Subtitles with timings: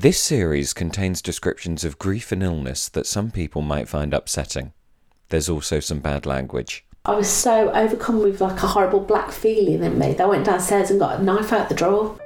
[0.00, 4.72] This series contains descriptions of grief and illness that some people might find upsetting.
[5.28, 6.86] There's also some bad language.
[7.04, 10.46] I was so overcome with like a horrible black feeling in me that I went
[10.46, 12.16] downstairs and got a knife out the drawer.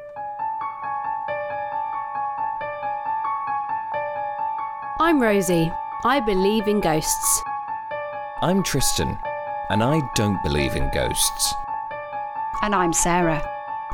[5.01, 5.73] I'm Rosie.
[6.05, 7.43] I believe in ghosts.
[8.43, 9.17] I'm Tristan,
[9.71, 11.55] and I don't believe in ghosts.
[12.61, 13.43] And I'm Sarah.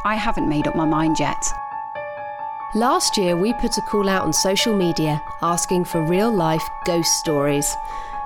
[0.05, 1.45] I haven't made up my mind yet.
[2.75, 7.17] Last year, we put a call out on social media asking for real life ghost
[7.17, 7.75] stories.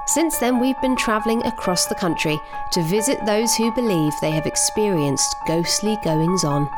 [0.06, 2.40] Since then, we've been travelling across the country
[2.72, 6.68] to visit those who believe they have experienced ghostly goings on.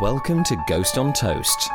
[0.00, 1.68] Welcome to Ghost on Toast.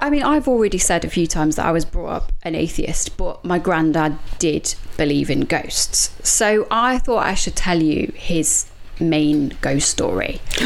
[0.00, 3.16] I mean, I've already said a few times that I was brought up an atheist,
[3.18, 6.16] but my granddad did believe in ghosts.
[6.26, 8.66] So I thought I should tell you his
[8.98, 10.40] main ghost story.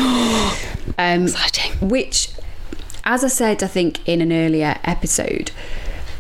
[0.98, 1.88] um, Exciting.
[1.88, 2.30] Which,
[3.04, 5.50] as I said, I think in an earlier episode,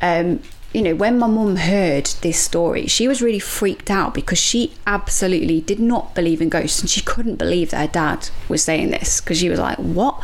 [0.02, 0.40] um,
[0.72, 4.72] you know, when my mum heard this story, she was really freaked out because she
[4.88, 8.90] absolutely did not believe in ghosts and she couldn't believe that her dad was saying
[8.90, 10.20] this because she was like, what?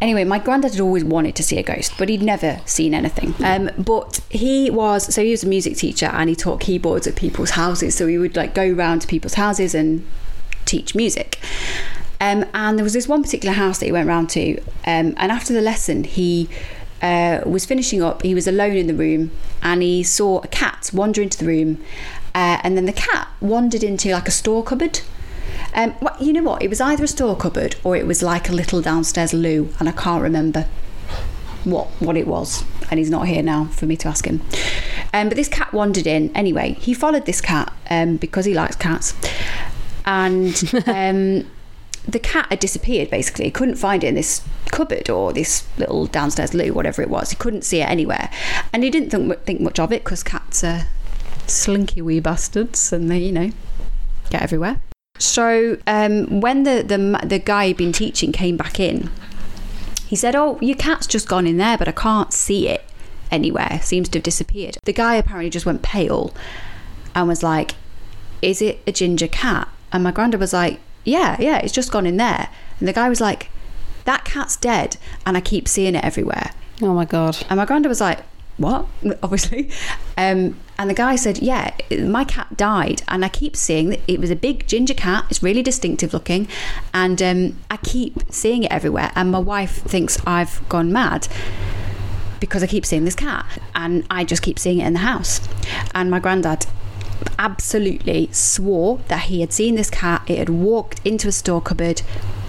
[0.00, 3.34] Anyway, my granddad had always wanted to see a ghost, but he'd never seen anything.
[3.44, 7.16] Um, but he was so he was a music teacher and he taught keyboards at
[7.16, 7.94] people's houses.
[7.94, 10.06] So he would like go round to people's houses and
[10.66, 11.40] teach music.
[12.20, 15.30] Um, and there was this one particular house that he went round to, um, and
[15.30, 16.48] after the lesson, he
[17.02, 18.22] uh, was finishing up.
[18.22, 19.30] He was alone in the room,
[19.62, 21.82] and he saw a cat wander into the room,
[22.34, 25.00] uh, and then the cat wandered into like a store cupboard.
[25.74, 26.62] Um, well, you know what?
[26.62, 29.88] It was either a store cupboard or it was like a little downstairs loo, and
[29.88, 30.66] I can't remember
[31.64, 32.64] what what it was.
[32.90, 34.42] And he's not here now for me to ask him.
[35.12, 36.74] Um, but this cat wandered in anyway.
[36.74, 39.14] He followed this cat um, because he likes cats,
[40.04, 40.54] and
[40.86, 41.50] um,
[42.08, 43.10] the cat had disappeared.
[43.10, 47.10] Basically, he couldn't find it in this cupboard or this little downstairs loo, whatever it
[47.10, 47.30] was.
[47.30, 48.30] He couldn't see it anywhere,
[48.72, 50.86] and he didn't think, think much of it because cats are
[51.46, 53.50] slinky wee bastards, and they, you know,
[54.30, 54.80] get everywhere.
[55.18, 59.10] So um, when the, the the guy he'd been teaching came back in,
[60.06, 62.84] he said, "Oh, your cat's just gone in there, but I can't see it
[63.30, 63.80] anywhere.
[63.82, 66.34] Seems to have disappeared." The guy apparently just went pale
[67.14, 67.74] and was like,
[68.42, 72.06] "Is it a ginger cat?" And my granddad was like, "Yeah, yeah, it's just gone
[72.06, 72.48] in there."
[72.78, 73.50] And the guy was like,
[74.04, 76.50] "That cat's dead, and I keep seeing it everywhere."
[76.82, 77.38] Oh my god.
[77.48, 78.20] And my granddad was like,
[78.56, 78.86] What?
[79.22, 79.70] Obviously.
[80.16, 83.02] Um, and the guy said, Yeah, my cat died.
[83.08, 85.24] And I keep seeing that it was a big ginger cat.
[85.30, 86.48] It's really distinctive looking.
[86.92, 89.12] And um, I keep seeing it everywhere.
[89.14, 91.28] And my wife thinks I've gone mad
[92.40, 93.46] because I keep seeing this cat.
[93.74, 95.46] And I just keep seeing it in the house.
[95.94, 96.66] And my granddad
[97.38, 100.22] absolutely swore that he had seen this cat.
[100.26, 102.02] It had walked into a store cupboard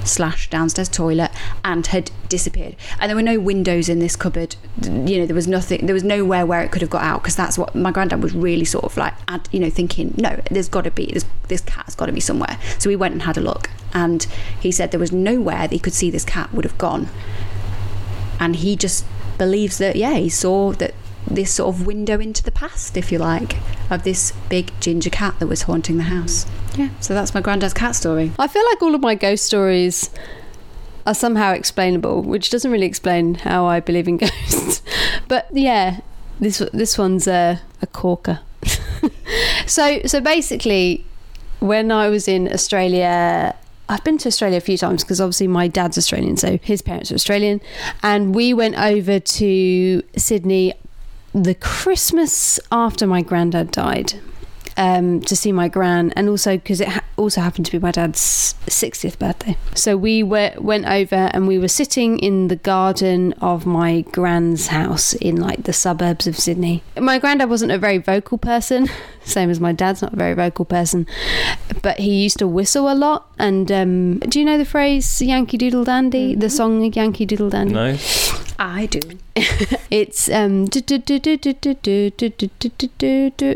[0.08, 1.32] slash downstairs toilet
[1.64, 2.76] and had disappeared.
[3.00, 4.56] And there were no windows in this cupboard.
[4.84, 7.36] You know there was nothing there was nowhere where it could have got out because
[7.36, 10.70] that's what my granddad was really sort of like ad- you know thinking no there's
[10.70, 12.58] got to be this, this cat's got to be somewhere.
[12.80, 14.26] So we went and had a look and
[14.60, 17.10] he said there was nowhere that he could see this cat would have gone.
[18.40, 19.06] And he just
[19.38, 20.94] believes that yeah he saw that
[21.30, 23.58] this sort of window into the past if you like
[23.90, 26.46] of this big ginger cat that was haunting the house
[26.76, 30.10] yeah so that's my granddad's cat story I feel like all of my ghost stories
[31.08, 34.82] are somehow explainable, which doesn't really explain how I believe in ghosts.
[35.28, 36.02] but yeah,
[36.40, 38.42] this this one's a, a corker.
[39.66, 41.06] so so basically,
[41.60, 43.56] when I was in Australia.
[43.90, 47.10] I've been to Australia a few times because obviously my dad's Australian, so his parents
[47.10, 47.62] are Australian.
[48.04, 50.74] And we went over to Sydney
[51.34, 54.14] the Christmas after my granddad died
[54.78, 57.92] um, to see my gran, and also because it ha- also happened to be my
[57.92, 59.58] dad's 60th birthday.
[59.74, 64.68] So we were, went over and we were sitting in the garden of my gran's
[64.68, 66.84] house in like the suburbs of Sydney.
[66.96, 68.88] My granddad wasn't a very vocal person,
[69.24, 71.08] same as my dad's not a very vocal person,
[71.82, 73.32] but he used to whistle a lot.
[73.40, 76.36] And um, do you know the phrase Yankee Doodle Dandy?
[76.36, 77.74] The song Yankee Doodle Dandy?
[77.74, 77.98] No?
[78.60, 79.02] I do.
[79.92, 80.68] it's um.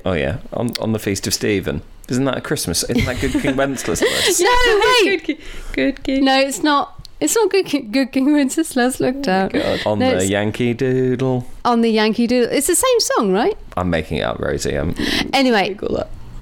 [0.06, 1.82] Oh yeah, on on the feast of Stephen.
[2.12, 2.84] Isn't that a Christmas?
[2.84, 4.02] Isn't that Good King Wenceslas?
[4.02, 5.26] no, wait.
[5.26, 5.38] Good,
[5.72, 6.26] good King.
[6.26, 6.98] No, it's not.
[7.22, 9.00] It's not good, King, good King Wenceslas.
[9.00, 9.50] Looked oh
[9.86, 11.48] on no, the Yankee Doodle.
[11.64, 13.58] On the Yankee Doodle, it's the same song, right?
[13.78, 14.76] I'm making it up, Rosie.
[14.76, 14.94] I'm
[15.32, 15.78] anyway.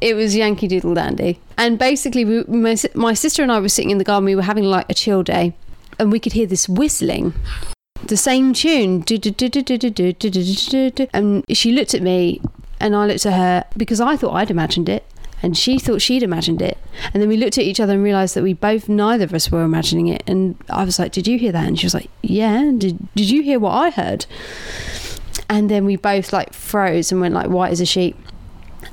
[0.01, 3.91] It was Yankee Doodle Dandy, and basically, we, my, my sister and I were sitting
[3.91, 4.25] in the garden.
[4.25, 5.53] We were having like a chill day,
[5.99, 7.33] and we could hear this whistling
[8.09, 9.03] the same tune.
[11.13, 12.41] And she looked at me
[12.79, 15.05] and I looked at her because I thought I'd imagined it
[15.41, 16.77] and she thought she'd imagined it.
[17.13, 19.51] And then we looked at each other and realized that we both, neither of us
[19.51, 20.23] were imagining it.
[20.27, 21.67] And I was like, Did you hear that?
[21.67, 22.71] And she was like, Yeah.
[22.77, 24.25] Did, did you hear what I heard?
[25.47, 28.15] And then we both like froze and went like white as a sheet.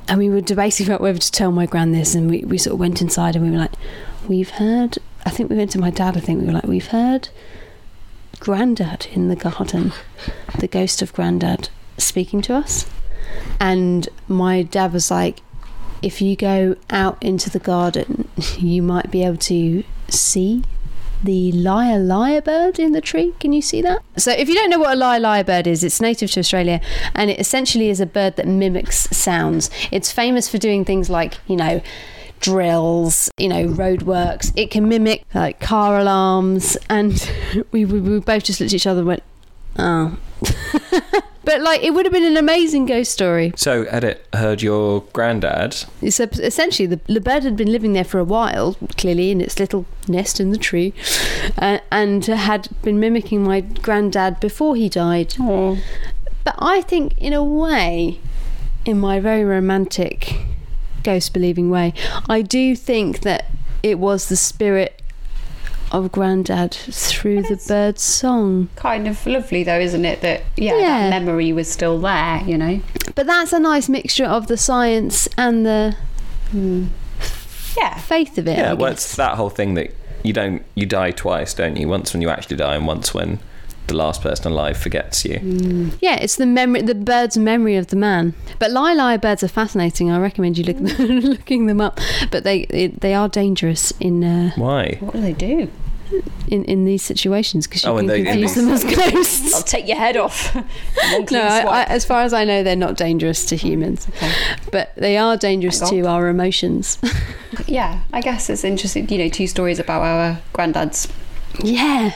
[0.09, 2.15] And we were debating about whether to tell my grand this.
[2.15, 3.75] And we, we sort of went inside and we were like,
[4.29, 4.99] We've heard.
[5.25, 6.17] I think we went to my dad.
[6.17, 7.29] I think we were like, We've heard
[8.41, 9.93] Grandad in the garden,
[10.59, 11.69] the ghost of Grandad
[11.99, 12.87] speaking to us.
[13.59, 15.41] And my dad was like,
[16.03, 18.29] if you go out into the garden,
[18.59, 20.63] you might be able to see
[21.23, 23.35] the lyre bird in the tree.
[23.41, 24.03] Can you see that?
[24.17, 26.81] So, if you don't know what a lyre bird is, it's native to Australia
[27.15, 29.71] and it essentially is a bird that mimics sounds.
[29.91, 31.81] It's famous for doing things like, you know,
[32.41, 34.53] drills, you know, roadworks.
[34.57, 36.77] It can mimic like car alarms.
[36.89, 37.31] And
[37.73, 39.23] we, we, we both just looked at each other and went,
[39.79, 40.19] oh.
[41.45, 43.53] but like, it would have been an amazing ghost story.
[43.57, 45.75] So, Edit heard your granddad.
[46.11, 49.59] So essentially, the, the bird had been living there for a while, clearly in its
[49.59, 50.93] little nest in the tree,
[51.59, 55.35] uh, and had been mimicking my granddad before he died.
[55.39, 58.21] But I think, in a way,
[58.85, 60.47] in my very romantic,
[61.07, 61.95] ghost believing way,
[62.29, 63.47] I do think that
[63.83, 65.01] it was the spirit
[65.93, 68.69] of granddad through the bird's song.
[68.75, 70.21] Kind of lovely, though, isn't it?
[70.21, 71.11] That yeah, Yeah.
[71.11, 72.43] that memory was still there.
[72.45, 72.81] You know.
[73.15, 75.97] But that's a nice mixture of the science and the
[76.51, 76.87] hmm.
[77.79, 77.97] Yeah.
[77.99, 78.59] faith of it.
[78.59, 79.05] Yeah, I well, guess.
[79.05, 79.95] it's that whole thing that
[80.25, 81.89] you don't you die twice, don't you?
[81.89, 83.39] Once when you actually die, and once when
[83.89, 85.91] the last person alive forgets you.
[86.01, 88.35] Yeah, it's the memory, the bird's memory of the man.
[88.59, 90.11] But lyre birds are fascinating.
[90.11, 91.99] I recommend you look, looking them up.
[92.31, 94.97] But they it, they are dangerous in uh, Why?
[95.01, 95.69] What do they do?
[96.47, 99.53] in, in these situations because you Oh, can and they- confuse them as ghosts.
[99.53, 100.55] I'll take your head off.
[101.33, 104.33] No, I, I, as far as I know, they're not dangerous to humans, Okay.
[104.71, 106.99] but they are dangerous Thank to our emotions.
[107.67, 109.09] yeah, I guess it's interesting.
[109.09, 111.11] You know, two stories about our granddads.
[111.63, 112.15] yeah,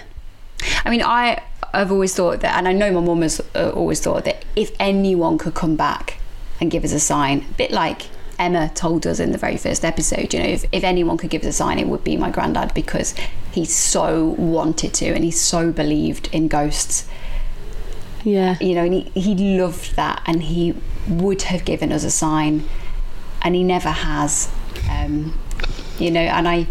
[0.84, 4.00] I mean, I I've always thought that, and I know my mum has uh, always
[4.00, 6.18] thought that if anyone could come back
[6.60, 8.08] and give us a sign, a bit like
[8.38, 11.42] Emma told us in the very first episode, you know, if, if anyone could give
[11.42, 13.14] us a sign, it would be my granddad because
[13.52, 17.08] he so wanted to and he so believed in ghosts,
[18.24, 20.74] yeah, you know, and he, he loved that and he
[21.08, 22.68] would have given us a sign
[23.42, 24.52] and he never has,
[24.90, 25.38] um,
[25.98, 26.66] you know, and I.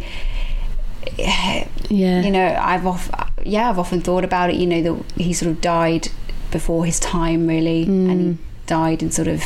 [1.90, 2.22] yeah.
[2.22, 3.10] you know i've off
[3.50, 6.08] yeah i've often thought about it you know that he sort of died
[6.52, 9.44] before his time really and he died in sort of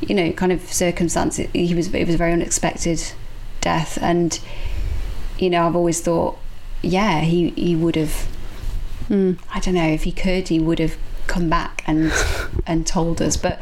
[0.00, 3.00] you know kind of circumstance he was it was a very unexpected
[3.60, 4.40] death and
[5.38, 6.36] you know i've always thought
[6.82, 8.26] yeah he he would have
[9.10, 9.38] Mm.
[9.52, 10.96] i don't know if he could he would have
[11.26, 12.10] come back and
[12.66, 13.60] and told us but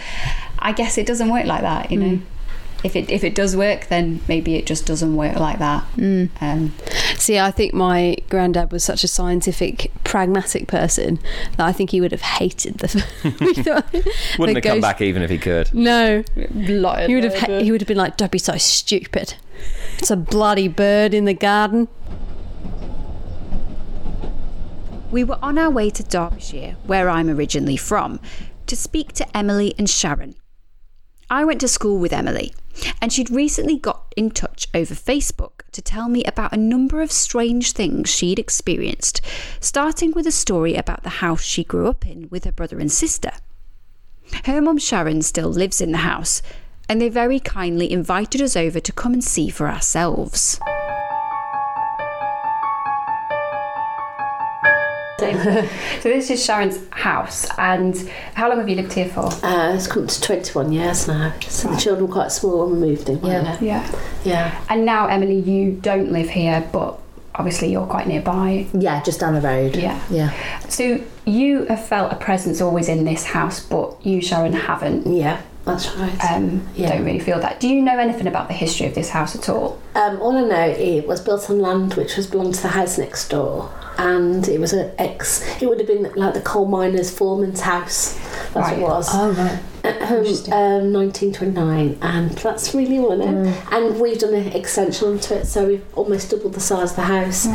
[0.61, 2.21] i guess it doesn't work like that you know
[2.85, 6.29] if it if it does work then maybe it just doesn't work like that Mm.
[6.41, 6.73] um
[7.23, 11.21] See, I think my granddad was such a scientific, pragmatic person
[11.57, 13.05] that I think he would have hated the.
[13.41, 13.87] we thought-
[14.41, 15.73] Wouldn't the have come back even if he could.
[15.73, 17.39] No, he would have.
[17.39, 19.35] ha- He would have been like, "Don't be so stupid.
[19.99, 21.87] It's a bloody bird in the garden."
[25.13, 28.19] We were on our way to Derbyshire, where I'm originally from,
[28.67, 30.35] to speak to Emily and Sharon.
[31.31, 32.53] I went to school with Emily,
[33.01, 37.13] and she'd recently got in touch over Facebook to tell me about a number of
[37.13, 39.21] strange things she'd experienced,
[39.61, 42.93] starting with a story about the house she grew up in with her brother and
[42.93, 43.33] sister.
[44.45, 46.43] Her mum Sharon still lives in the house,
[46.89, 50.59] and they very kindly invited us over to come and see for ourselves.
[56.03, 57.97] So this is Sharon's house, and
[58.35, 59.27] how long have you lived here for?
[59.45, 61.33] Uh, it's come to 21 years now.
[61.49, 63.25] So the children were quite small when we moved in.
[63.25, 63.57] Yeah.
[63.61, 63.97] Yeah.
[64.25, 64.65] Yeah.
[64.69, 66.99] And now, Emily, you don't live here, but
[67.35, 68.67] obviously you're quite nearby.
[68.75, 69.77] Yeah, just down the road.
[69.77, 70.01] Yeah.
[70.11, 70.33] Yeah.
[70.69, 75.07] So you have felt a presence always in this house, but you, Sharon, haven't.
[75.07, 76.25] Yeah, that's right.
[76.33, 76.91] Um, Yeah.
[76.95, 77.61] Don't really feel that.
[77.61, 79.79] Do you know anything about the history of this house at all?
[79.95, 82.99] Um, all I know, it was built on land which was belonged to the house
[82.99, 85.43] next door, and it was an ex.
[85.63, 88.15] It would have been like the coal miners' foreman's house.
[88.53, 89.09] That's what it was.
[89.13, 89.61] Oh right.
[90.01, 93.63] Um, um, 1929, and that's really what I know.
[93.71, 97.03] And we've done an extension onto it, so we've almost doubled the size of the
[97.03, 97.47] house.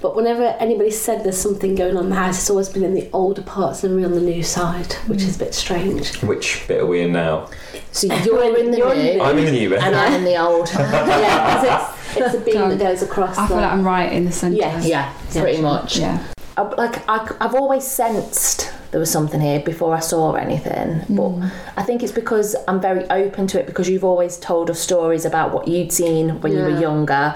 [0.00, 2.94] But whenever anybody said there's something going on in the house, it's always been in
[2.94, 6.16] the older parts and we're on the new side, which is a bit strange.
[6.22, 7.48] Which bit are we in now?
[7.92, 9.82] So you're in the You're in new, the I'm in the new bit.
[9.82, 10.68] and I'm in the old.
[10.74, 13.36] yeah, 'cause it's, it's a beam that goes across.
[13.38, 14.56] I feel the- like I'm right in the centre.
[14.56, 14.86] Yes.
[14.86, 15.98] yeah, pretty much.
[15.98, 16.22] Yeah.
[16.56, 21.02] I, like I, I've always sensed there was something here before I saw anything.
[21.08, 24.78] But I think it's because I'm very open to it because you've always told us
[24.78, 27.34] stories about what you'd seen when you were younger,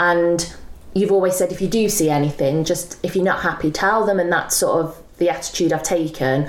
[0.00, 0.52] and
[0.94, 4.18] you've always said if you do see anything, just if you're not happy, tell them,
[4.18, 6.44] and that's sort of the attitude I've taken,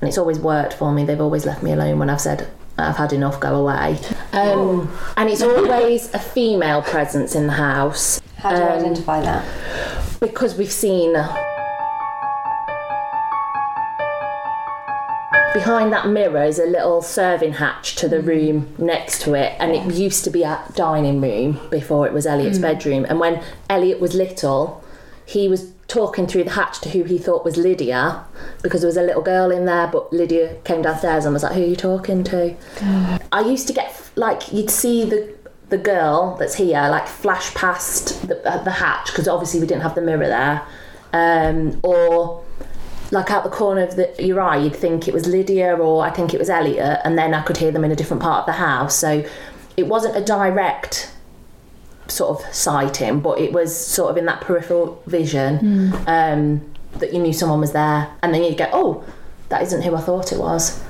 [0.00, 1.04] and it's always worked for me.
[1.04, 2.46] They've always left me alone when I've said.
[2.80, 3.98] I've had enough, go away.
[4.32, 9.20] Um, and it's always a female presence in the house How do you Um, identify
[9.22, 9.44] that?
[10.20, 11.16] because we've seen
[15.54, 19.72] behind that mirror is a little serving hatch to the room next to it and
[19.72, 23.06] it used to be a dining room before it was Elliot's bedroom.
[23.08, 24.84] And when Elliot was little
[25.26, 28.24] he was talking through the hatch to who he thought was Lydia
[28.62, 31.54] because there was a little girl in there but Lydia came downstairs and was like
[31.54, 32.54] who are you talking to?
[33.32, 35.34] I used to get like you'd see the
[35.70, 39.82] the girl that's here like flash past the, uh, the hatch because obviously we didn't
[39.82, 40.62] have the mirror there
[41.12, 42.42] um, or
[43.10, 46.10] like out the corner of the, your eye you'd think it was Lydia or I
[46.10, 48.46] think it was Elliot and then I could hear them in a different part of
[48.46, 48.94] the house.
[48.96, 49.24] So
[49.76, 51.12] it wasn't a direct
[52.08, 57.20] sort of sighting but it was sort of in that peripheral vision um, that you
[57.20, 58.08] knew someone was there.
[58.22, 59.04] And then you'd go oh
[59.48, 60.82] that isn't who I thought it was.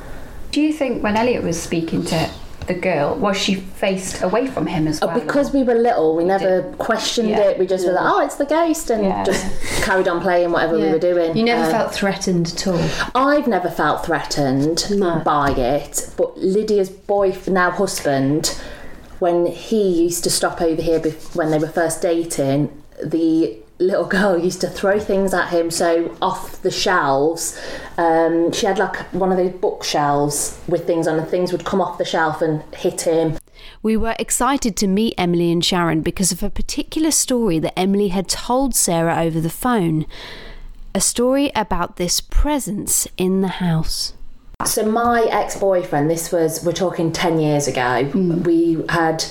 [0.51, 2.31] Do you think when Elliot was speaking to
[2.69, 5.11] the girl, was she faced away from him as well?
[5.11, 7.41] Oh, because we were little, we never questioned Yeah.
[7.41, 7.59] it.
[7.59, 9.25] We just were like, "Oh, it's the ghost," and Yeah.
[9.25, 9.45] just
[9.83, 11.37] carried on playing whatever we were doing.
[11.37, 12.81] You never Uh, felt threatened at all.
[13.15, 15.21] I've never felt threatened No.
[15.25, 18.55] by it, but Lydia's boy, now husband,
[19.19, 22.71] when he used to stop over here bef- when they were first dating,
[23.03, 25.71] the little girl used to throw things at him.
[25.71, 27.61] So off the shelves,
[27.97, 31.81] um, she had like one of those bookshelves with things on, and things would come
[31.81, 33.39] off the shelf and hit him.
[33.83, 38.09] We were excited to meet Emily and Sharon because of a particular story that Emily
[38.09, 40.07] had told Sarah over the phone.
[40.95, 44.15] A story about this presence in the house.
[44.67, 48.11] So my ex-boyfriend, this was we're talking ten years ago.
[48.13, 49.25] We had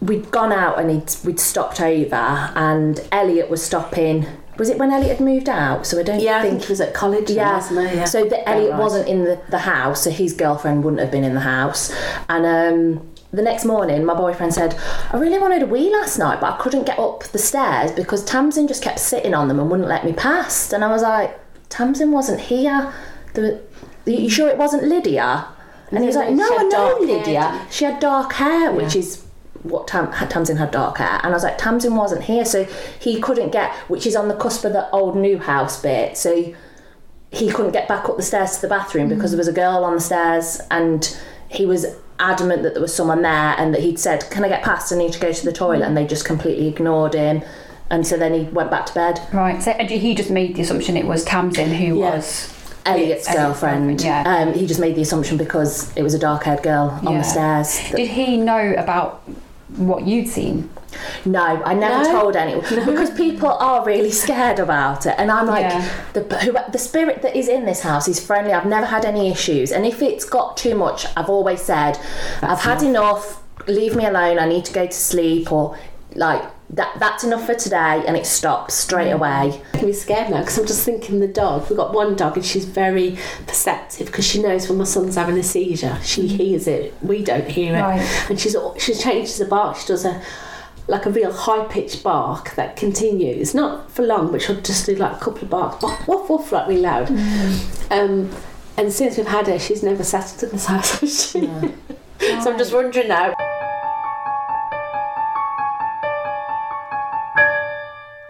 [0.00, 4.26] we'd gone out and he'd, we'd stopped over, and Elliot was stopping.
[4.58, 5.86] Was it when Elliot had moved out?
[5.86, 7.54] So I don't Yeah, I think think he was at college, yeah.
[7.54, 7.94] wasn't?
[7.94, 8.04] Yeah.
[8.04, 8.78] So that Elliot right.
[8.80, 11.94] wasn't in the, the house, so his girlfriend wouldn't have been in the house.
[12.28, 14.78] And um, the next morning, my boyfriend said,
[15.12, 18.24] I really wanted a wee last night, but I couldn't get up the stairs because
[18.24, 20.72] Tamsin just kept sitting on them and wouldn't let me past.
[20.74, 21.38] And I was like,
[21.68, 22.92] Tamsin wasn't here.
[23.34, 23.62] The,
[24.04, 25.46] you sure it wasn't Lydia?
[25.90, 27.66] And he was like, No, I know hair, Lydia.
[27.70, 29.24] She had dark hair, which is
[29.62, 32.64] what Tam, Tamsin had dark hair, and I was like, Tamsin wasn't here, so
[32.98, 36.16] he couldn't get, which is on the cusp of the old new house bit.
[36.16, 36.54] So
[37.30, 39.14] he couldn't get back up the stairs to the bathroom mm.
[39.14, 41.86] because there was a girl on the stairs, and he was
[42.18, 44.92] adamant that there was someone there, and that he'd said, "Can I get past?
[44.92, 45.86] I need to go to the toilet," mm.
[45.88, 47.42] and they just completely ignored him,
[47.90, 49.20] and so then he went back to bed.
[49.32, 52.16] Right, so and he just made the assumption it was Tamsin who Yeah.
[52.16, 52.56] was.
[52.86, 54.00] Elliot's girlfriend.
[54.00, 54.22] yeah.
[54.26, 57.18] Um, he just made the assumption because it was a dark-haired girl on Yeah.
[57.18, 57.90] the stairs.
[57.94, 59.22] Did he know about
[59.76, 60.68] what you'd seen?
[61.24, 62.20] No, I never No?
[62.20, 65.88] told anyone because people are really scared about it, and I'm like, Yeah.
[66.14, 68.52] the who, the spirit that is in this house is friendly.
[68.52, 71.98] I've never had any issues, and if it's got too much, I've always said,
[72.42, 73.42] I've had enough.
[73.68, 74.38] Leave me alone.
[74.38, 75.76] I need to go to sleep, or
[76.14, 76.98] like that.
[76.98, 79.14] That's enough for today, and it stops straight mm.
[79.14, 79.62] away.
[79.74, 81.68] I'm really scared now because I'm just thinking the dog.
[81.68, 85.38] We've got one dog and she's very perceptive because she knows when my son's having
[85.38, 85.98] a seizure.
[86.02, 86.36] She mm.
[86.36, 86.94] hears it.
[87.02, 87.80] We don't hear it.
[87.80, 88.26] Right.
[88.30, 89.76] And she's she changes the bark.
[89.76, 90.22] She does a
[90.88, 94.96] like a real high pitched bark that continues, not for long, but she'll just do
[94.96, 97.08] like a couple of barks, woof woof woof, like really loud.
[97.08, 97.90] Mm.
[97.90, 98.30] Um,
[98.76, 101.00] and since we've had her, she's never settled in this house.
[101.00, 101.40] has she?
[102.20, 103.34] so I'm just wondering now.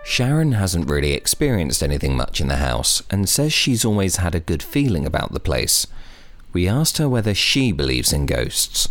[0.02, 4.40] Sharon hasn't really experienced anything much in the house and says she's always had a
[4.40, 5.86] good feeling about the place.
[6.52, 8.88] We asked her whether she believes in ghosts.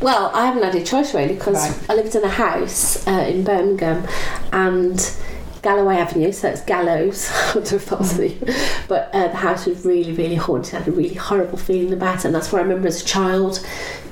[0.00, 3.44] Well, I haven't had a choice really because I lived in a house uh, in
[3.44, 4.06] Birmingham
[4.52, 5.16] and
[5.62, 7.30] Galloway Avenue, so it's Gallows.
[7.32, 10.74] I don't know if that was the but uh, the house was really, really haunted.
[10.74, 13.04] I had a really horrible feeling about it, and that's what I remember as a
[13.04, 13.64] child.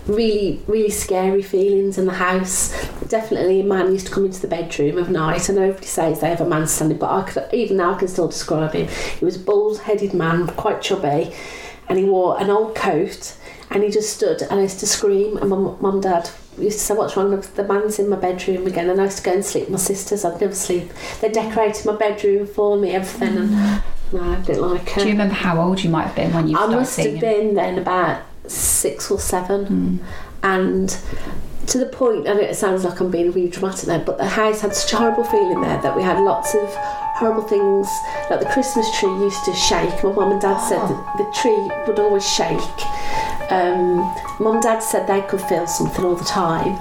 [0.06, 2.73] Really, really scary feelings in the house.
[3.11, 6.31] Definitely, a man used to come into the bedroom of night, and everybody says they
[6.31, 8.88] have a man standing, but I could, even now I can still describe him.
[9.19, 11.35] He was a bald-headed man, quite chubby,
[11.88, 13.37] and he wore an old coat
[13.71, 16.79] and he just stood and I used to scream and my mum and dad used
[16.79, 17.31] to say what's wrong?
[17.31, 19.71] The, the man's in my bedroom again and I used to go and sleep with
[19.73, 20.25] my sisters.
[20.25, 20.93] I'd never sleep.
[21.21, 25.35] They decorated my bedroom for me everything and no I didn't like Do you remember
[25.35, 28.23] how old you might have been when you I started must have been then about
[28.47, 29.67] six or seven.
[29.67, 29.97] Hmm.
[30.43, 30.99] And
[31.67, 34.61] to the point, and it sounds like I'm being really dramatic there, but the house
[34.61, 36.69] had such a horrible feeling there that we had lots of
[37.21, 37.87] horrible things.
[38.31, 40.02] Like the Christmas tree used to shake.
[40.02, 42.59] My mum and dad said that the tree would always shake.
[43.50, 43.97] Um,
[44.40, 46.79] mum and dad said they could feel something all the time.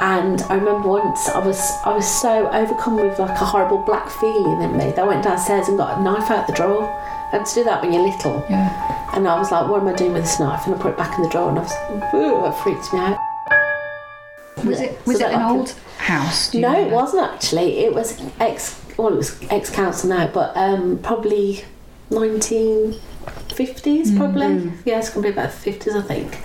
[0.00, 4.10] And I remember once I was I was so overcome with like a horrible black
[4.10, 6.90] feeling in me that I went downstairs and got a knife out the drawer.
[7.32, 8.44] And to do that when you're little.
[8.50, 9.08] Yeah.
[9.14, 10.66] And I was like, what am I doing with this knife?
[10.66, 12.98] And I put it back in the drawer and I was, ooh, it freaked me
[12.98, 13.18] out.
[14.64, 14.86] Was Yeah.
[14.86, 16.54] it was So it that an old house?
[16.54, 16.80] No, know?
[16.86, 17.78] it wasn't actually.
[17.84, 18.78] It was ex.
[18.96, 21.64] Well, it was ex council now, but um, probably
[22.10, 22.96] nineteen
[23.54, 24.72] fifties, probably.
[24.84, 26.38] Yeah, it's gonna be about fifties, I think.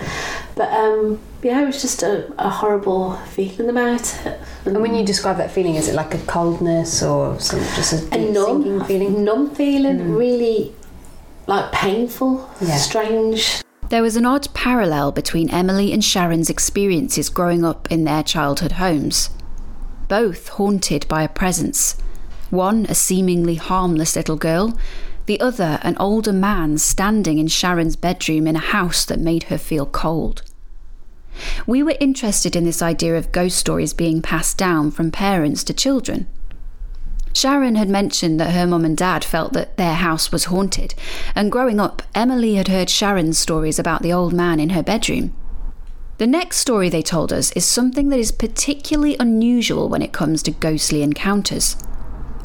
[0.55, 4.39] But um, yeah, it was just a, a horrible feeling about it.
[4.65, 8.15] And when you describe that feeling, is it like a coldness or some, just a
[8.15, 9.23] a numb feeling?
[9.23, 10.73] numb feeling, really
[11.47, 12.75] like painful, Yeah.
[12.77, 13.61] strange.
[13.89, 18.73] There was an odd parallel between Emily and Sharon's experiences growing up in their childhood
[18.73, 19.29] homes.
[20.09, 21.95] Both haunted by a presence.
[22.49, 24.77] One a seemingly harmless little girl,
[25.25, 29.57] the other an older man standing in Sharon's bedroom in a house that made her
[29.57, 30.43] feel cold.
[31.65, 35.73] We were interested in this idea of ghost stories being passed down from parents to
[35.73, 36.27] children.
[37.37, 40.95] Sharon had mentioned that her mum and dad felt that their house was haunted,
[41.35, 45.35] and growing up, Emily had heard Sharon's stories about the old man in her bedroom.
[46.17, 50.41] The next story they told us is something that is particularly unusual when it comes
[50.43, 51.77] to ghostly encounters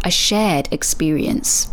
[0.04, 1.70] a shared experience.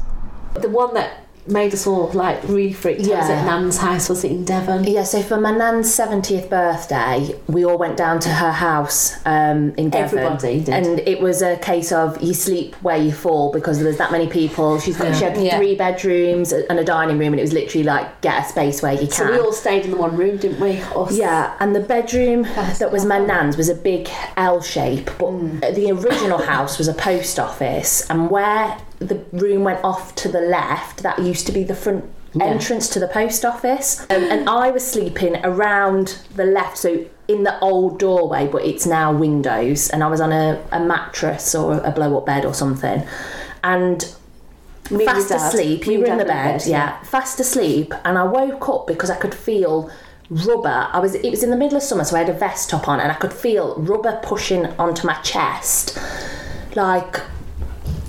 [0.53, 3.39] The one that made us all like really freaked out was Yeah.
[3.39, 4.83] at Nan's house, was it in Devon?
[4.83, 9.73] Yeah, so for my nan's 70th birthday, we all went down to her house um,
[9.75, 10.19] in Devon.
[10.19, 10.69] Everybody did.
[10.69, 14.27] And it was a case of you sleep where you fall because there's that many
[14.27, 14.79] people.
[14.79, 15.57] She's got, She had Yeah.
[15.57, 18.93] three bedrooms and a dining room, and it was literally like get a space where
[18.93, 19.11] you can.
[19.11, 20.79] So we all stayed in the one room, didn't we?
[20.95, 21.11] Us.
[21.17, 22.43] Yeah, and the bedroom
[22.79, 26.93] that was my nan's was a big L shape, but the original house was a
[26.93, 31.63] post office, and where the room went off to the left, that used to be
[31.63, 32.05] the front
[32.39, 34.01] entrance to the post office.
[34.11, 38.85] Um, and I was sleeping around the left, so in the old doorway, but it's
[38.85, 42.53] now windows, and I was on a, a mattress or a blow up bed or
[42.53, 43.03] something.
[43.63, 44.15] And
[44.91, 45.85] Me fast asleep.
[45.87, 47.01] You were in the Dad bed, yeah.
[47.03, 49.89] Fast asleep, and I woke up because I could feel
[50.29, 50.87] rubber.
[50.91, 51.15] I was.
[51.15, 53.11] It was in the middle of summer, so I had a vest top on, and
[53.11, 55.97] I could feel rubber pushing onto my chest,
[56.75, 57.21] like.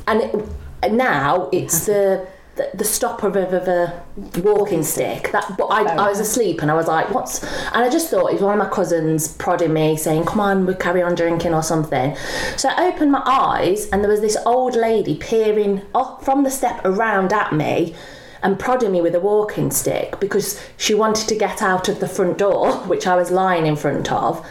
[0.06, 0.46] And it,
[0.88, 2.26] now it's the.
[2.56, 4.02] The, the stopper of, of a
[4.42, 7.88] walking stick that but I, I was asleep and I was like what's and I
[7.88, 11.00] just thought it was one of my cousins prodding me saying come on we'll carry
[11.00, 12.16] on drinking or something
[12.56, 16.50] so I opened my eyes and there was this old lady peering off from the
[16.50, 17.94] step around at me
[18.42, 22.08] and prodding me with a walking stick because she wanted to get out of the
[22.08, 24.46] front door, which I was lying in front of.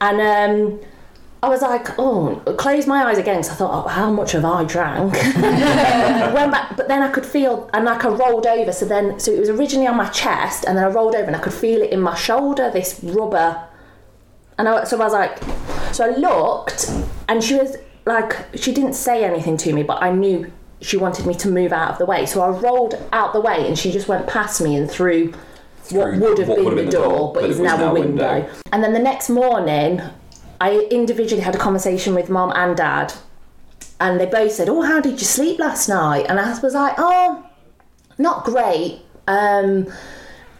[0.00, 0.80] And um,
[1.40, 4.44] I was like, oh, closed my eyes again because I thought, oh, how much have
[4.44, 5.12] I drank?
[6.34, 8.72] Went back, but then I could feel, and like I rolled over.
[8.72, 11.36] So then, so it was originally on my chest, and then I rolled over and
[11.36, 13.62] I could feel it in my shoulder, this rubber.
[14.58, 15.38] And I, so I was like,
[15.94, 16.90] so I looked,
[17.28, 21.24] and she was like, she didn't say anything to me, but I knew she wanted
[21.24, 22.26] me to move out of the way.
[22.26, 25.34] So I rolled out the way, and she just went past me and through
[25.90, 28.34] what would have what been the door, door, but but is now, a window.
[28.34, 28.54] window.
[28.72, 30.02] And then the next morning,
[30.60, 33.12] I individually had a conversation with mom and dad,
[34.00, 36.94] and they both said, "Oh, how did you sleep last night?" And I was like,
[36.98, 37.44] "Oh,
[38.18, 39.86] not great." Um,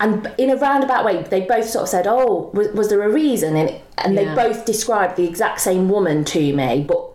[0.00, 3.08] and in a roundabout way, they both sort of said, "Oh, was, was there a
[3.08, 4.34] reason?" And and Yeah.
[4.34, 7.07] they both described the exact same woman to me, but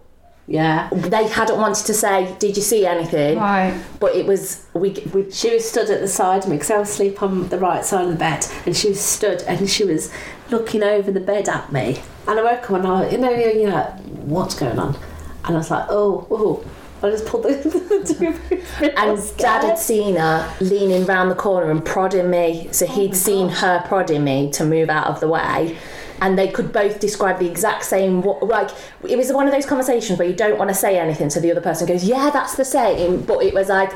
[0.48, 0.90] Yeah.
[0.92, 3.74] they hadn't wanted to say, "Did you see anything?" Right.
[4.00, 6.80] But it was we we She was stood at the side of me because I
[6.80, 9.86] was asleep on the right side of the bed, and she was stood and she
[9.86, 10.12] was
[10.50, 12.02] looking over the bed at me.
[12.28, 13.84] And I woke up and I, you know, you know,
[14.26, 14.98] what's going on?
[15.46, 16.66] And I was like, oh, oh.
[17.02, 17.50] I just pulled the.
[18.80, 23.12] the and dad had seen her leaning round the corner and prodding me so he'd
[23.12, 25.78] oh seen her prodding me to move out of the way
[26.24, 28.70] and they could both describe the exact same wa- like
[29.08, 31.52] it was one of those conversations where you don't want to say anything so the
[31.52, 33.92] other person goes yeah that's the same but it was like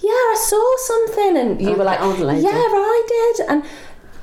[0.00, 2.42] yeah i saw something and you Like were like the older lady.
[2.42, 3.06] yeah i
[3.36, 3.64] did and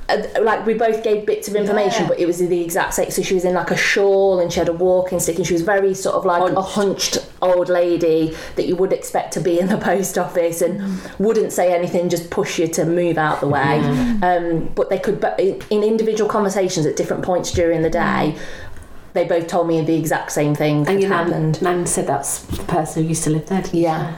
[0.08, 2.08] uh, like we both gave bits of information Yeah.
[2.08, 4.58] but it was the exact same so she was in like a shawl and she
[4.58, 8.34] had a walking stick and she was very sort of like a hunched old lady
[8.56, 12.30] that you would expect to be in the post office and wouldn't say anything just
[12.30, 13.78] push you to move out the way
[14.22, 18.36] um, but they could but in in individual conversations at different points during the day
[19.14, 22.06] they both told me the exact same thing And had your happened nan, nan said
[22.06, 23.62] that's the person who used to live there.
[23.62, 24.16] didn't yeah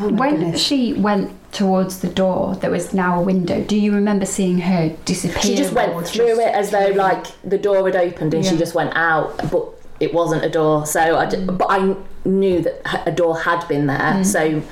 [0.00, 0.60] Oh when goodness.
[0.60, 4.90] she went towards the door that was now a window, do you remember seeing her
[5.04, 5.42] disappear?
[5.42, 8.56] She just went through just- it as though like the door had opened and she
[8.56, 9.64] just went out, but
[10.00, 10.86] it wasn't a door.
[10.86, 11.58] So I, d- mm.
[11.58, 13.98] but I knew that a door had been there.
[13.98, 14.26] Mm.
[14.26, 14.62] So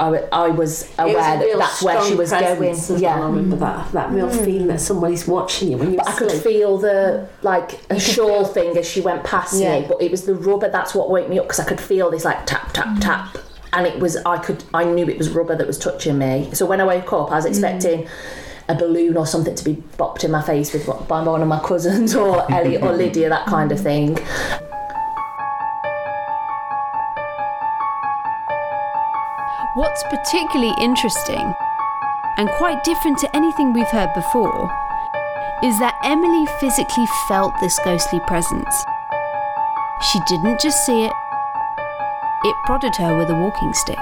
[0.00, 2.74] I, w- I was aware was that that's where she was going.
[3.00, 3.16] Yeah.
[3.16, 4.44] well, I remember that that real mm.
[4.44, 8.46] feeling that somebody's watching you when you're But I could feel the like a shawl
[8.46, 9.80] thing as she went past Yeah.
[9.80, 12.10] me, but it was the rubber that's what woke me up because I could feel
[12.10, 13.36] this like tap tap tap,
[13.74, 16.48] and it was I could I knew it was rubber that was touching me.
[16.54, 18.08] So when I woke up, I was expecting
[18.70, 21.58] a balloon or something to be bopped in my face with by one of my
[21.60, 24.16] cousins or Ellie or Lydia, that kind of thing.
[29.74, 31.54] What's particularly interesting,
[32.36, 34.70] and quite different to anything we've heard before,
[35.64, 38.84] is that Emily physically felt this ghostly presence.
[40.12, 41.12] She didn't just see it,
[42.44, 43.98] it prodded her with a walking stick.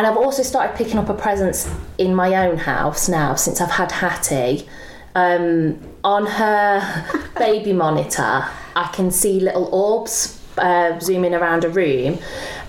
[0.00, 3.72] And I've also started picking up a presence in my own house now since I've
[3.72, 4.66] had Hattie.
[5.14, 12.18] Um, on her baby monitor, I can see little orbs uh, zooming around a room,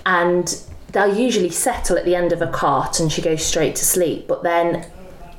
[0.05, 3.85] and they'll usually settle at the end of a cot, and she goes straight to
[3.85, 4.27] sleep.
[4.27, 4.85] But then,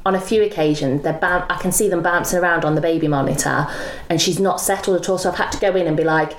[0.06, 3.06] on a few occasions, they're boun- I can see them bouncing around on the baby
[3.06, 3.66] monitor,
[4.08, 5.18] and she's not settled at all.
[5.18, 6.32] So I've had to go in and be like,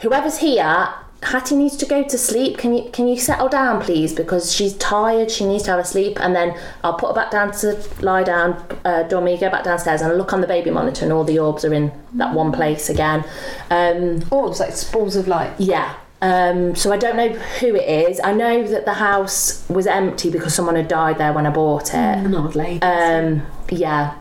[0.00, 2.58] whoever's here Hattie needs to go to sleep.
[2.58, 4.12] Can you can you settle down, please?
[4.12, 5.30] Because she's tired.
[5.30, 6.18] She needs to have a sleep.
[6.20, 8.62] And then I'll put her back down to lie down.
[8.84, 11.64] Uh, Domi, go back downstairs and look on the baby monitor, and all the orbs
[11.64, 13.24] are in that one place again.
[13.70, 15.52] Um, Orbs, like balls of light.
[15.58, 15.94] yeah.
[16.20, 18.20] Um, so I don't know who it is.
[18.22, 21.88] I know that the house was empty because someone had died there when I bought
[21.88, 21.94] it.
[21.96, 22.80] An old lady.
[22.80, 24.14] Um, yeah,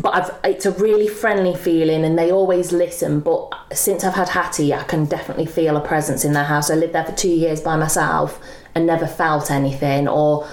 [0.00, 3.20] but I've it's a really friendly feeling, and they always listen.
[3.20, 6.70] But since I've had Hattie, I can definitely feel a presence in their house.
[6.70, 8.40] I lived there for two years by myself
[8.74, 10.48] and never felt anything or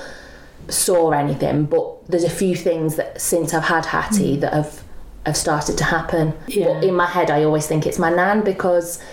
[0.70, 1.66] saw anything.
[1.66, 4.42] But there's a few things that since I've had Hattie mm.
[4.42, 4.84] that have
[5.26, 6.34] have started to happen.
[6.48, 6.74] Yeah.
[6.74, 9.04] But in my head, I always think it's my nan because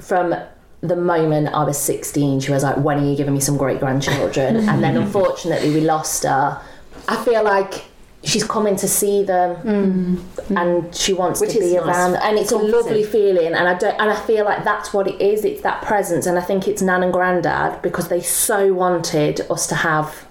[0.00, 0.34] from
[0.80, 3.80] the moment I was 16, she was like, When are you giving me some great
[3.80, 4.56] grandchildren?
[4.68, 6.60] and then unfortunately, we lost her.
[7.08, 7.84] I feel like
[8.26, 10.16] she's coming to see them mm.
[10.16, 10.60] Mm.
[10.60, 11.86] and she wants Which to be nice.
[11.86, 12.16] around.
[12.16, 13.54] And it's a lovely feeling.
[13.54, 15.44] And I don't and I feel like that's what it is.
[15.44, 16.26] It's that presence.
[16.26, 20.26] And I think it's nan and granddad because they so wanted us to have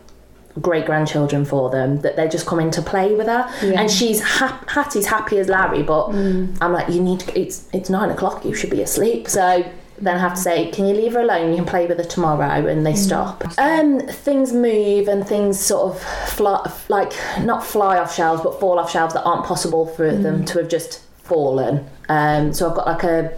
[0.61, 3.49] great grandchildren for them that they're just coming to play with her.
[3.61, 6.55] And she's hap- Hattie's happy as Larry but mm.
[6.61, 8.43] I'm like you need to, it's it's nine o'clock.
[8.43, 9.29] You should be asleep.
[9.29, 9.65] So
[9.97, 11.51] then I have to say can you leave her alone?
[11.51, 13.43] You can play with her tomorrow and they stop.
[13.57, 18.79] Um things move and things sort of fly like not fly off shelves but fall
[18.79, 21.87] off shelves that aren't possible for them to have just fallen.
[22.09, 23.33] Um so I've got like a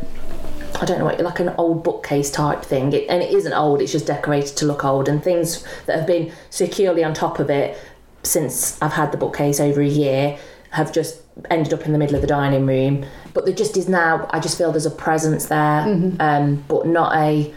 [0.80, 3.82] I don't know what like an old bookcase type thing, it, and it isn't old.
[3.82, 7.50] It's just decorated to look old, and things that have been securely on top of
[7.50, 7.78] it
[8.24, 10.38] since I've had the bookcase over a year
[10.78, 13.06] have just ended up in the middle of the dining room.
[13.34, 14.28] But there just is now.
[14.30, 15.82] I just feel there's a presence there,
[16.20, 17.54] um, but not a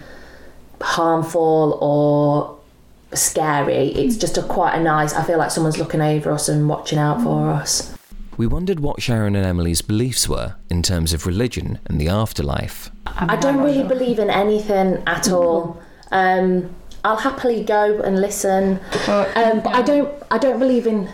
[0.81, 2.59] harmful or
[3.17, 3.89] scary.
[3.89, 5.15] It's just a quite a nice.
[5.15, 7.95] I feel like someone's looking over us and watching out for us.
[8.39, 12.91] We wondered what Sharon and Emily's beliefs were in terms of religion and the afterlife.
[13.07, 15.79] I don't really believe in anything at all.
[16.11, 20.11] Um, I'll happily go and listen, um, but I don't.
[20.31, 21.13] I don't believe in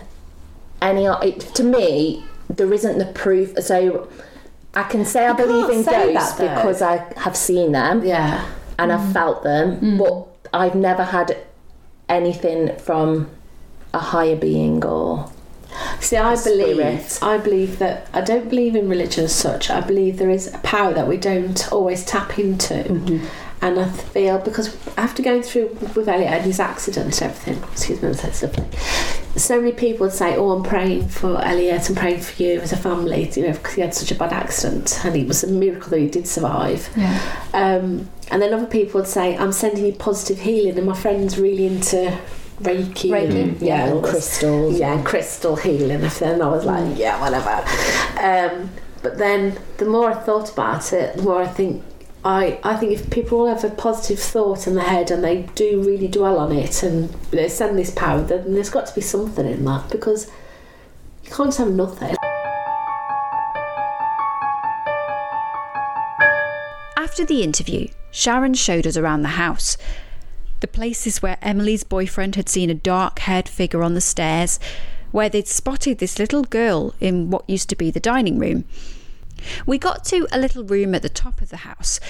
[0.89, 1.07] any.
[1.07, 3.59] It, to me, there isn't the proof.
[3.63, 4.09] So
[4.75, 8.47] I can say I believe in ghosts that, because I have seen them Yeah.
[8.79, 9.13] and I've mm.
[9.13, 9.99] felt them, mm.
[9.99, 11.37] but I've never had
[12.09, 13.29] anything from
[13.93, 15.31] a higher being or
[16.01, 19.69] See, I believe, I believe that I don't believe in religion as such.
[19.71, 23.27] I believe there is a power that we don't always tap into, mm-hmm.
[23.63, 28.03] And I feel because after going through with Elliot and his accident and everything, excuse
[28.03, 28.67] me, that's lovely.
[29.37, 31.89] So many people would say, "Oh, I'm praying for Elliot.
[31.89, 34.33] I'm praying for you as a family," you know, because he had such a bad
[34.33, 36.89] accident, and it was a miracle that he did survive.
[36.97, 37.21] Yeah.
[37.53, 41.39] Um, and then other people would say, "I'm sending you positive healing," and my friend's
[41.39, 42.19] really into
[42.61, 44.79] Reiki, and, yeah, and crystals.
[44.79, 46.03] yeah, and crystal healing.
[46.03, 47.63] And then I was like, yeah, whatever.
[48.21, 48.71] Um,
[49.03, 51.83] but then the more I thought about it, the more I think.
[52.25, 55.43] I, I think if people all have a positive thought in their head and they
[55.55, 59.01] do really dwell on it and they send this power, then there's got to be
[59.01, 60.31] something in that because
[61.25, 62.17] you can't have nothing.
[66.97, 69.79] After the interview, Sharon showed us around the house.
[70.61, 74.59] The places where Emily's boyfriend had seen a dark haired figure on the stairs,
[75.13, 78.65] where they'd spotted this little girl in what used to be the dining room.
[79.67, 82.01] We got to a little room at the top of the house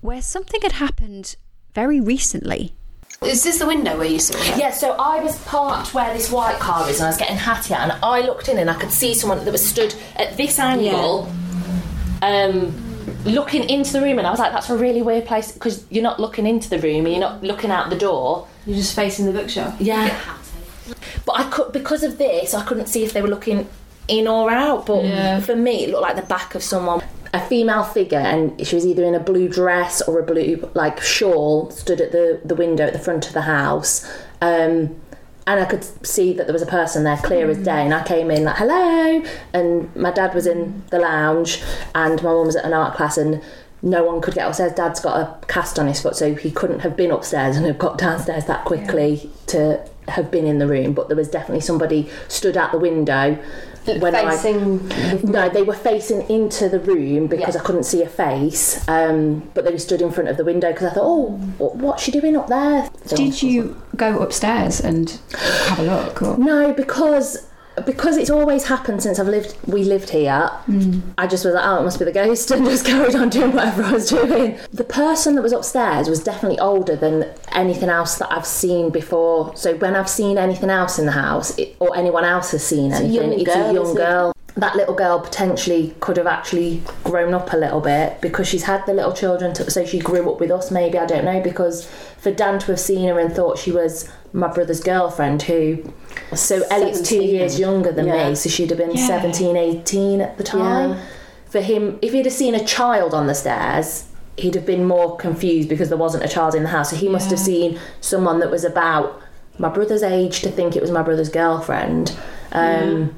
[0.00, 1.36] where something had happened
[1.74, 2.74] very recently.
[3.22, 4.58] Is this the window where you saw her?
[4.58, 7.74] Yeah, so I was parked where this white car is, and I was getting Hattie
[7.74, 10.58] out, and I looked in, and I could see someone that was stood at this
[10.58, 11.30] angle,
[12.22, 12.74] um,
[13.26, 16.02] looking into the room, and I was like, "That's a really weird place because you're
[16.02, 19.26] not looking into the room, and you're not looking out the door." You're just facing
[19.26, 19.74] the bookshelf.
[19.78, 20.18] Yeah,
[21.26, 23.68] but I could because of this, I couldn't see if they were looking
[24.10, 24.86] in or out.
[24.86, 25.40] But Yeah.
[25.40, 27.00] for me, it looked like the back of someone.
[27.32, 31.00] A female figure, and she was either in a blue dress or a blue like
[31.00, 34.04] shawl, stood at the the window at the front of the house.
[34.42, 34.96] Um,
[35.46, 37.82] and I could see that there was a person there, clear as day.
[37.84, 41.62] And I came in like, "Hello," and my dad was in the lounge,
[41.94, 43.40] and my mum was at an art class, and
[43.82, 44.72] no one could get upstairs.
[44.72, 47.78] Dad's got a cast on his foot, so he couldn't have been upstairs and have
[47.78, 50.92] got downstairs that quickly to have been in the room.
[50.92, 53.38] But there was definitely somebody stood at the window
[53.98, 54.88] when I Facing.
[55.24, 57.62] no, they were facing into the room because Yeah.
[57.62, 58.86] I couldn't see a face.
[58.88, 61.26] Um, but they were stood in front of the window because I thought, oh,
[61.58, 62.88] what- what's she doing up there?
[63.08, 65.18] Did you go upstairs and
[65.66, 66.22] have a look?
[66.22, 66.36] Or?
[66.36, 67.46] No, because
[67.80, 69.56] because it's always happened since I've lived.
[69.66, 70.50] We lived here.
[70.66, 71.02] Mm.
[71.18, 73.52] I just was like, oh, it must be the ghost, and just carried on doing
[73.52, 74.58] whatever I was doing.
[74.72, 79.54] The person that was upstairs was definitely older than anything else that I've seen before.
[79.56, 82.92] So when I've seen anything else in the house, it, or anyone else has seen
[82.92, 84.32] anything, young it's girl, a young girl.
[84.56, 88.84] That little girl potentially could have actually grown up a little bit because she's had
[88.86, 90.70] the little children, to, so she grew up with us.
[90.70, 91.88] Maybe I don't know because
[92.18, 95.82] for Dan to have seen her and thought she was my brother's girlfriend, who
[96.34, 98.28] so Elliot's two years younger than Yeah.
[98.30, 100.90] me, so she'd have been 17, 18 at the time.
[100.90, 100.96] Yeah.
[101.48, 104.04] For him, if he'd have seen a child on the stairs,
[104.36, 106.90] he'd have been more confused because there wasn't a child in the house.
[106.90, 109.20] So he must have seen someone that was about
[109.58, 112.16] my brother's age to think it was my brother's girlfriend.
[112.52, 113.14] Um,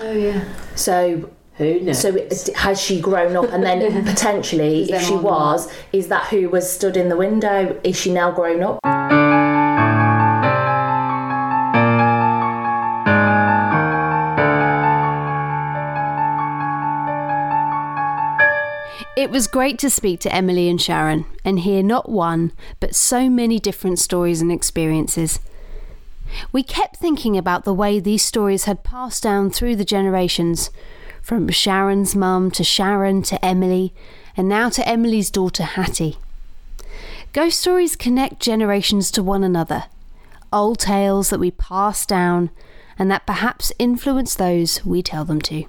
[0.00, 0.44] Oh yeah.
[0.74, 1.30] So.
[1.56, 2.00] Who knows?
[2.00, 6.48] So it- has she grown up, and then potentially, if she was, is that who
[6.48, 7.78] was stood in the window?
[7.84, 8.80] Is she now grown up?
[19.24, 23.30] It was great to speak to Emily and Sharon and hear not one, but so
[23.30, 25.40] many different stories and experiences.
[26.52, 30.68] We kept thinking about the way these stories had passed down through the generations,
[31.22, 33.94] from Sharon's mum to Sharon to Emily,
[34.36, 36.18] and now to Emily's daughter Hattie.
[37.32, 39.84] Ghost stories connect generations to one another,
[40.52, 42.50] old tales that we pass down
[42.98, 45.64] and that perhaps influence those we tell them to.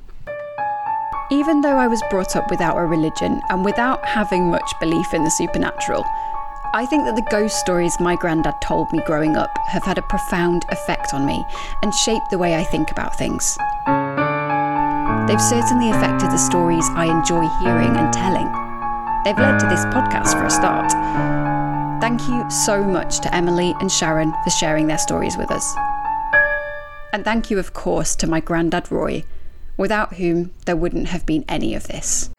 [1.32, 5.24] Even though I was brought up without a religion and without having much belief in
[5.24, 6.06] the supernatural,
[6.76, 10.04] I think that the ghost stories my granddad told me growing up have had a
[10.04, 11.44] profound effect on me
[11.82, 13.58] and shaped the way I think about things.
[15.28, 18.46] They've certainly affected the stories I enjoy hearing and telling.
[19.24, 20.92] They've led to this podcast for a start.
[22.02, 25.76] Thank you so much to Emily and Sharon for sharing their stories with us.
[27.12, 29.24] And thank you, of course, to my granddad Roy,
[29.78, 32.30] without whom there wouldn't have been any of this.